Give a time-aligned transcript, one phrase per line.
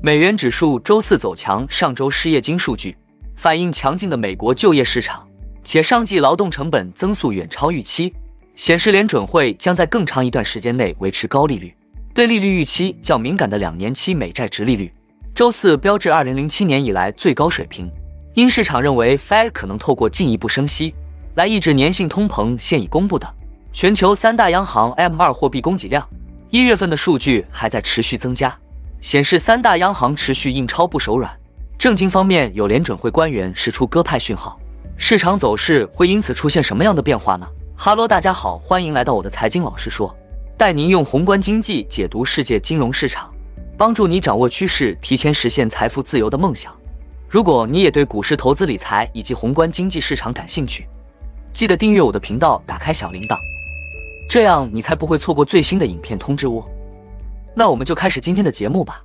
[0.00, 2.96] 美元指数周四走强，上周失业金数据
[3.34, 5.26] 反映强劲的美国就业市场，
[5.64, 8.14] 且上季劳动成本增速远超预期，
[8.54, 11.74] 显示联准会将在更长一段时间内维持高利率。
[12.14, 14.92] 对利率预期较敏感的两年期美债直利率
[15.34, 17.90] 周四标至二零零七年以来最高水平，
[18.34, 20.94] 因市场认为 Fed 可能透过进一步升息
[21.34, 22.56] 来抑制粘性通膨。
[22.56, 23.28] 现已公布的
[23.72, 26.08] 全球三大央行 M 二货币供给量
[26.50, 28.56] 一月份的数据还在持续增加。
[29.00, 31.30] 显示三大央行持续印钞不手软。
[31.78, 34.58] 政经方面，有联准会官员释出鸽派讯号，
[34.96, 37.46] 市场走势会因此出现什么样的变化呢？
[37.76, 40.12] 哈喽，大家好，欢迎来到我的财经老师说，
[40.56, 43.32] 带您用宏观经济解读世界金融市场，
[43.76, 46.74] 帮助你掌握趋势，提前实现财富自由的梦想。
[47.28, 50.88] 如果你也对股市投资理财以及宏观经济市场感兴趣，
[51.52, 53.36] 记得订阅我的频道，打开小铃铛，
[54.28, 56.66] 这样你才不会错过最新的影片通知哦。
[57.58, 59.02] 那我们就开始今天的节目吧。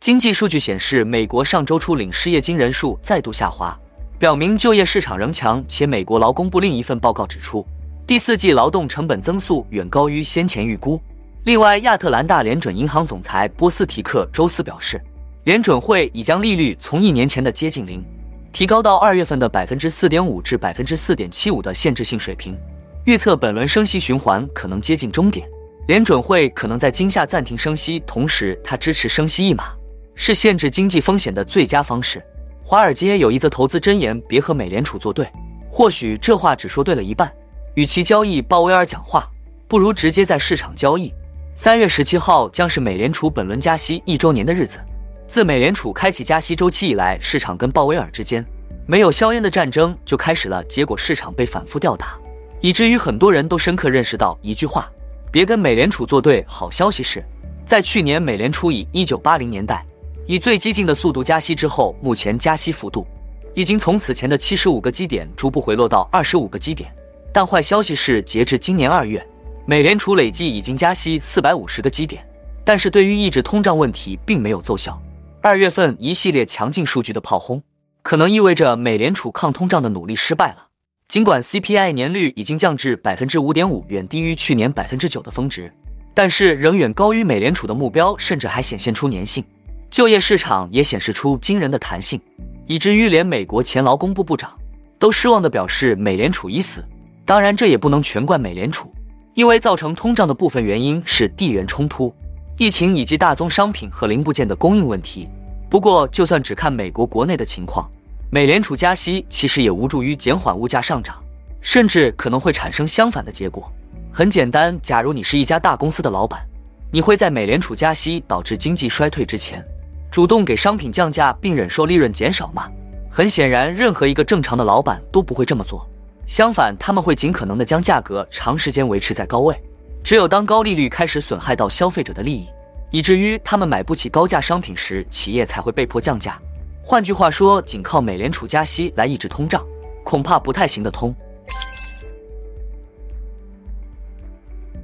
[0.00, 3.78] 经济数据显示，美国上周初领失业金人数再度下滑，
[4.18, 5.64] 表明就业市场仍强。
[5.68, 7.64] 且美国劳工部另一份报告指出，
[8.08, 11.00] 第四季劳动成本增速远高于先前预估。
[11.44, 15.00] 另外，亚特兰大联准银行总裁波斯提克周四表示，
[15.44, 18.04] 联准会已将利率从一年前的接近零，
[18.52, 22.58] 提高到二月份的百分之四点五至百分之四点七五的限制性水平。
[23.04, 25.48] 预测本轮升息循环可能接近终点，
[25.88, 29.72] 联准会可能在今夏暂停升息，同时它支持升息一码，
[30.14, 32.22] 是限制经济风险的最佳方式。
[32.62, 35.26] 华尔街有一则投资箴言：别和美联储作对。
[35.70, 37.32] 或许这话只说对了一半。
[37.74, 39.28] 与其交易鲍威尔讲话，
[39.66, 41.12] 不如直接在市场交易。
[41.54, 44.78] 三月十七号将是美联储本轮加息一周年的日子。
[45.26, 48.44] 自美联储开启加息周期以来，市场跟鲍威尔之间
[48.86, 52.18] 没有硝烟的战争就开始了，结果市场被反复吊打。
[52.60, 54.90] 以至于很多人都深刻认识到一句话：
[55.32, 56.44] 别跟美联储作对。
[56.46, 57.24] 好消息是，
[57.64, 59.84] 在去年美联储以一九八零年代
[60.26, 63.06] 以最激进的速度加息之后，目前加息幅度
[63.54, 66.92] 已经从此前的七十五个基点逐步回落到二十五个基点。
[67.32, 69.26] 但坏消息是，截至今年二月，
[69.64, 72.22] 美联储累计已经加息四百五十个基点，
[72.64, 75.00] 但是对于抑制通胀问题并没有奏效。
[75.40, 77.62] 二月份一系列强劲数据的炮轰，
[78.02, 80.69] 可能意味着美联储抗通胀的努力失败了。
[81.10, 85.68] 尽管 CPI 年率已经降至百分之五点五，远低于去年百分之九的峰值，
[86.14, 89.42] 但是仍远高于美联储的目标，甚至还显现出粘性。
[89.90, 92.20] 就业市场也显示出惊人的弹性，
[92.64, 94.56] 以至于连美国前劳工部部长
[95.00, 96.84] 都失望地表示美联储已死。
[97.24, 98.88] 当然，这也不能全怪美联储，
[99.34, 102.14] 因为造成通胀的部分原因是地缘冲突、
[102.56, 105.28] 疫情以及大宗商品和零部件的供应问题。
[105.68, 107.90] 不过，就算只看美国国内的情况。
[108.32, 111.20] 美联储加息其实也无助于减缓物价上涨，
[111.60, 113.68] 甚至可能会产生相反的结果。
[114.12, 116.46] 很简单，假如你是一家大公司的老板，
[116.92, 119.64] 你会在美联储加息导致经济衰退之前，
[120.12, 122.70] 主动给商品降价并忍受利润减少吗？
[123.10, 125.84] 很显然，任何一个正常的老板都不会这么做。
[126.24, 129.60] 相反，他们会尽可能的将价格长时间维持在高位。
[130.04, 132.46] 只有当高利率开始损害到消费者的利益，
[132.92, 136.40] 以至于他们买不起高价商品时，企业才会被迫降价。
[136.82, 139.64] 换句话说，仅靠美联储加息来抑制通胀，
[140.04, 141.14] 恐怕不太行得通。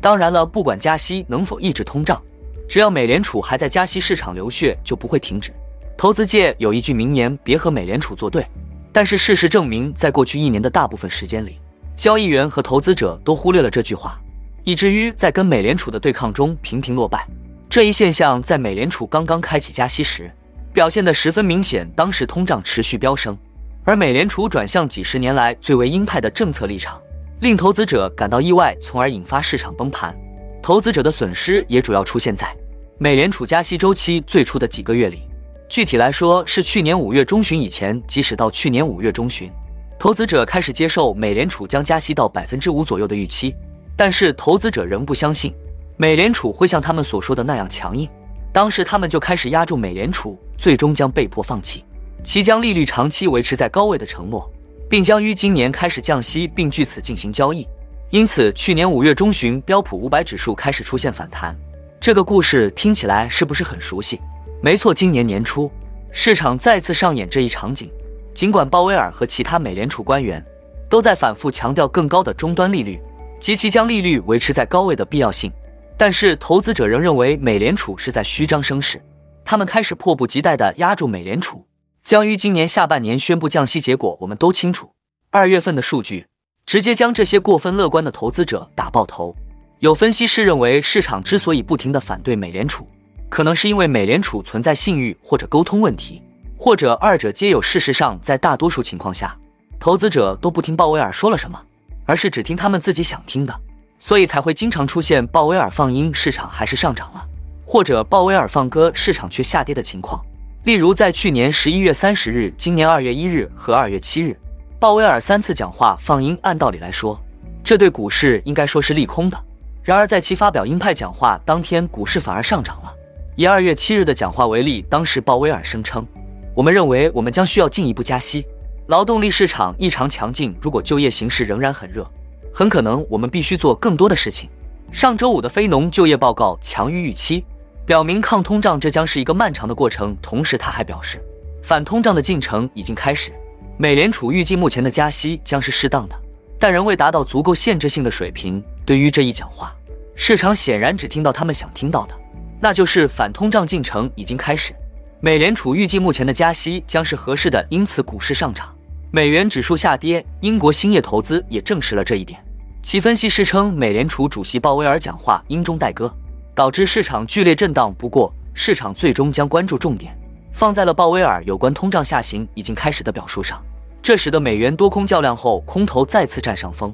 [0.00, 2.22] 当然了，不管加息能否抑制通胀，
[2.68, 5.52] 只要美联储还在加息，市场流血就不会停止。
[5.96, 8.46] 投资界有一句名言：“别和美联储作对。”
[8.92, 11.58] 但是事实证明，在过去一年的大部分时间里，
[11.96, 14.20] 交易员和投资者都忽略了这句话，
[14.62, 17.26] 以至于在跟美联储的对抗中频频落败。
[17.68, 20.30] 这一现象在美联储刚刚开启加息时。
[20.78, 23.36] 表现得十分明显，当时通胀持续飙升，
[23.82, 27.02] 而美联储转向几十年来最为鹰派的政策立场，
[27.40, 30.16] 令投资者感到意外，从而引发市场崩盘。
[30.62, 32.56] 投资者的损失也主要出现在
[32.96, 35.24] 美联储加息周期最初的几个月里，
[35.68, 39.50] 具体来说是去年五月中旬以前，即使到去年五月中旬，
[39.98, 43.52] 投资者开始接受美联储将加息到百分之五左右的预期，
[43.96, 45.52] 但是投资者仍不相信
[45.96, 48.08] 美联储会像他们所说的那样强硬。
[48.52, 51.84] 当时他们就开始压住美联储，最终将被迫放弃
[52.24, 54.50] 其将利率长期维持在高位的承诺，
[54.88, 57.66] 并将于今年开始降息，并据此进行交易。
[58.10, 61.56] 因此，去年五月中旬，标普五百指数开始出现反弹。
[62.00, 64.20] 这个故事听起来是不是很熟悉？
[64.62, 65.70] 没错，今年年初，
[66.10, 67.90] 市场再次上演这一场景。
[68.34, 70.44] 尽管鲍威尔和其他美联储官员
[70.88, 73.00] 都在反复强调更高的终端利率
[73.40, 75.52] 及其将利率维持在高位的必要性。
[75.98, 79.02] 但是，投资者仍认为美联储是在虚张声势，
[79.44, 81.66] 他们开始迫不及待地压住美联储，
[82.04, 83.80] 将于今年下半年宣布降息。
[83.80, 84.92] 结果我们都清楚，
[85.30, 86.26] 二月份的数据
[86.64, 89.34] 直接将这些过分乐观的投资者打爆头。
[89.80, 92.86] 有分析师认为，市场之所以不停地反对美联储，
[93.28, 96.22] 可能是因为美联储存在信誉或者沟通问题，
[96.56, 97.60] 或者二者皆有。
[97.60, 99.36] 事实上，在大多数情况下，
[99.80, 101.60] 投资者都不听鲍威尔说了什么，
[102.06, 103.60] 而是只听他们自己想听的，
[104.00, 107.26] 所以才会经常出现鲍威尔放鹰，市场还是上涨了，
[107.66, 110.24] 或者鲍威尔放歌，市场却下跌的情况。
[110.64, 114.38] 例如，在去年十一月三十日、今年二月一日和二月七日，
[114.78, 116.38] 鲍威尔三次讲话放鹰。
[116.42, 117.18] 按道理来说，
[117.64, 119.38] 这对股市应该说是利空的。
[119.82, 122.94] 然而，在其发表鹰派讲话当天，股市反而上涨了。
[123.36, 126.06] 以二月七日的讲话为例，当时鲍威尔声称
[126.54, 128.44] ：“我们认为我们将需要进一步加息，
[128.88, 130.54] 劳动力市场异常强劲。
[130.60, 132.04] 如果就业形势仍然很热，
[132.52, 134.48] 很可能我们必须做更多的事情。”
[134.90, 137.44] 上周五的非农就业报告强于预期，
[137.84, 140.16] 表明抗通胀这将是一个漫长的过程。
[140.22, 141.22] 同时，他还表示，
[141.62, 143.32] 反通胀的进程已经开始。
[143.76, 146.14] 美联储预计目前的加息将是适当的，
[146.58, 148.62] 但仍未达到足够限制性的水平。
[148.86, 149.74] 对于这一讲话。
[150.20, 152.14] 市场显然只听到他们想听到的，
[152.60, 154.74] 那就是反通胀进程已经开始。
[155.20, 158.74] 美联储预计目前的加息将是合适的，因此股市上涨，
[159.10, 160.24] 美元指数下跌。
[160.42, 162.38] 英国兴业投资也证实了这一点，
[162.82, 166.14] 其分析师称美联储主席鲍威尔讲话英中带歌，
[166.54, 167.92] 导致市场剧烈震荡。
[167.94, 170.16] 不过，市场最终将关注重点
[170.52, 173.64] 放在了鲍威尔有关通胀下行已经开始的表述上，
[174.02, 176.92] 这使得美元多空较量后，空头再次占上风。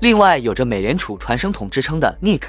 [0.00, 2.42] 另外，有着美联储传声筒之称的 Nick，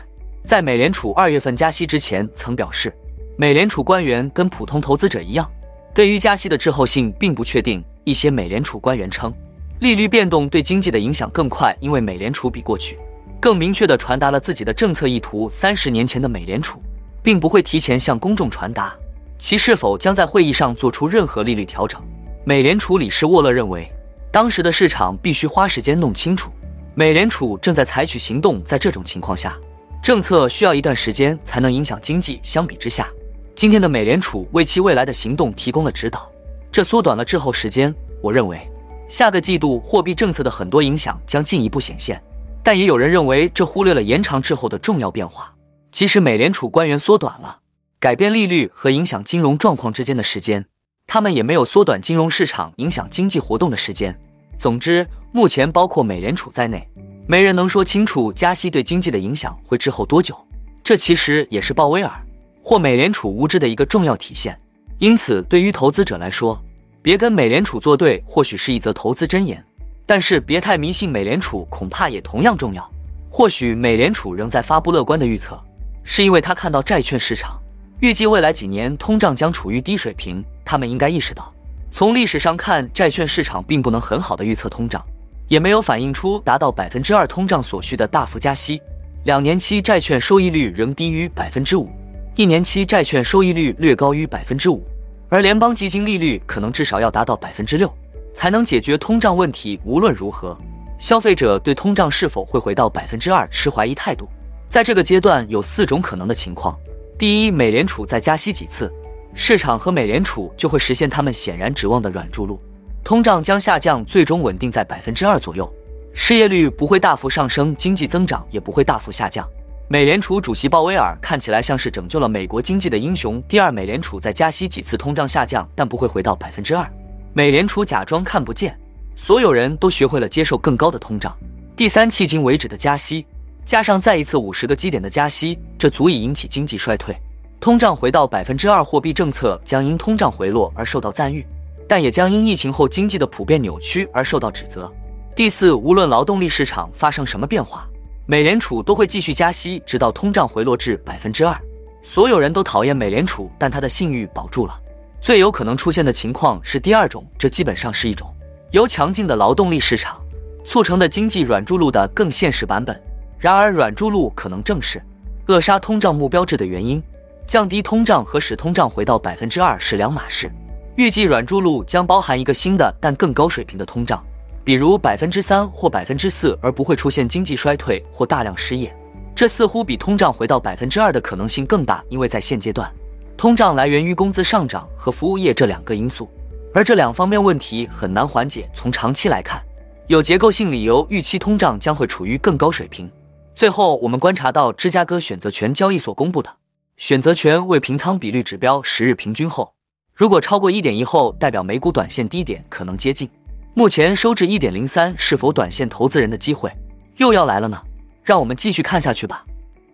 [0.46, 2.94] 在美联储二月份加息之前曾表示，
[3.38, 5.50] 美联储官员跟普通投资者一样，
[5.98, 7.84] 对于加息的滞后性并不确定。
[8.04, 9.34] 一些美联储官员称，
[9.80, 13.00] 利率变动对经济的影响更快，因为美联储比过去
[13.40, 15.50] 更明确地传达了自己的政策意图。
[15.50, 16.80] 三十年前的美联储
[17.24, 18.94] 并不会提前向公众传达
[19.40, 22.00] 其是否将在会议上做出任何利率调整。
[22.46, 23.92] 美联储理事沃勒认为，
[24.32, 26.52] 当时的市场必须花时间弄清楚。
[26.94, 29.58] 美联储正在采取行动，在这种情况下，
[30.04, 32.40] 政策需要一段时间才能影响经济。
[32.44, 33.10] 相比之下，
[33.58, 36.32] 今天的美联储为其未来的行动提供了指导，
[36.72, 37.92] 这缩短了滞后时间。
[38.22, 38.70] 我认为，
[39.10, 42.22] 下个季度货币政策的很多影响将进一步显现，
[42.62, 45.52] 但也有人认为这忽略了延长滞后的重要变化。
[45.92, 47.62] 即使美联储官员缩短了
[48.00, 50.68] 改变利率和影响金融状况之间的时间，
[51.08, 54.16] 他们也没有缩短金融市场影响经济活动的时间。
[54.60, 56.88] 总之，目前包括美联储在内，
[57.26, 60.38] 没人能说清楚加息对经济的影响会滞后多久。
[60.84, 62.24] 这其实也是鲍威尔
[62.70, 64.60] 或美联储无知的一个重要体现。
[64.98, 66.62] 因此，对于投资者来说，
[67.02, 69.64] 别跟美联储作对，或许是一则投资箴言。
[70.06, 72.86] 但是，别太迷信美联储，恐怕也同样重要。
[73.30, 75.58] 或许美联储仍在发布乐观的预测，
[76.04, 77.58] 是因为他看到债券市场
[78.02, 80.44] 预计未来几年通胀将处于低水平。
[80.66, 81.54] 他们应该意识到。
[81.90, 85.02] 从历史上看，债券市场并不能很好的预测通胀，
[85.48, 88.82] 也没有反映出达到百分之二通胀所需的大幅加息。
[89.24, 91.90] 两年期债券收益率仍低于百分之五，
[92.38, 94.86] 一年期债券收益率略高于百分之五，
[95.28, 97.92] 而联邦基金利率可能至少要达到百分之六，
[98.32, 99.80] 才能解决通胀问题。
[99.84, 100.56] 无论如何，
[101.00, 104.30] 消费者对通胀是否会回到百分之二持怀疑态度。
[104.70, 106.78] 在这个阶段，有四种可能的情况：
[107.18, 108.94] 第一，美联储再加息几次。
[109.34, 112.62] 市场和美联储就会实现他们显然指望的软着陆，
[113.04, 115.68] 通胀将下降，最终稳定在百分之二左右，
[116.14, 119.44] 失业率不会大幅上升，经济增长也不会大幅下降。
[119.90, 123.42] 美联储主席鲍威尔看起来像是拯救了美国经济的英雄。
[123.48, 126.86] 第二，美联储在加息几次，通胀下降，但不会回到百分之二。
[127.32, 128.78] 美联储假装看不见，
[129.16, 131.34] 所有人都学会了接受更高的通胀。
[131.74, 133.26] 第三，迄今为止的加息，
[133.64, 137.16] 加上再一次五十个基点的加息，这足以引起经济衰退。
[137.62, 141.48] 通胀回到百分之二，货币政策将因通胀回落而受到赞誉，
[141.88, 144.92] 但也将因疫情后经济的普遍扭曲而受到指责。
[145.34, 147.88] 第四，无论劳动力市场发生什么变化，
[148.30, 151.58] 美联储都会继续加息，直到通胀回落至百分之二。
[152.04, 154.78] 所有人都讨厌美联储，但它的信誉保住了。
[155.22, 158.30] 最有可能出现的情况是第二种，这基本上是一种
[158.72, 160.22] 由强劲的劳动力市场
[160.66, 163.02] 促成的经济软着陆的更现实版本。
[163.40, 165.02] 然而，软着陆可能正是
[165.46, 167.02] 扼杀通胀目标制的原因。
[167.48, 170.52] 降低通胀和使通胀回到百分之二是两码事。
[170.98, 174.22] 预计软着陆将包含一个新的但更高水平的通胀，
[174.68, 178.94] 比如百分之三或百分之四，而不会出现经济衰退或大量失业。
[179.34, 182.94] 这似乎比通胀回到百分之二的可能性更大，因为在现阶段，
[183.38, 186.30] 通胀来源于工资上涨和服务业这两个因素，
[186.74, 188.70] 而这两方面问题很难缓解。
[188.74, 189.64] 从长期来看，
[190.08, 193.10] 有结构性理由预期通胀将会处于更高水平。
[193.56, 196.54] 最后，我们观察到芝加哥选择权交易所公布的。
[196.98, 199.76] 选择权未平仓比率指标十日平均后，
[200.14, 203.30] 如果超过一点一后，代表美股短线低点可能接近。
[203.78, 206.76] 目前收至一点零三，是否短线投资人的机会？
[207.18, 207.84] 又要来了呢，
[208.24, 209.46] 让我们继续看下去吧。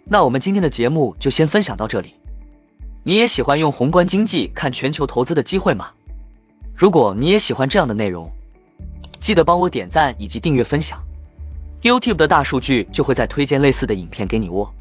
[0.06, 2.14] 那我们今天的节目就先分享到这里。
[3.04, 5.90] 你也喜欢用宏观经济看全球投资的机会吗？
[6.74, 8.32] 如果你也喜欢这样的内容，
[9.20, 11.04] 记得帮我点赞以及订阅分享
[11.82, 14.72] ，YouTube 的大数据就会再推荐类似的影片给你哦。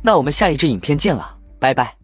[0.00, 2.01] 那我们下一支影片见了，拜拜。